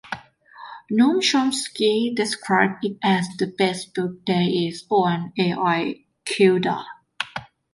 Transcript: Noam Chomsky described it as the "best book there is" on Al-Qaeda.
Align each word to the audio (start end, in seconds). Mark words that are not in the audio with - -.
Noam 0.91 1.19
Chomsky 1.19 2.15
described 2.15 2.83
it 2.83 2.97
as 3.03 3.27
the 3.37 3.45
"best 3.45 3.93
book 3.93 4.25
there 4.25 4.47
is" 4.49 4.83
on 4.89 5.31
Al-Qaeda. 5.37 6.85